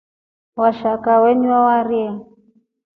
[0.59, 2.03] Washaka wenywa wari.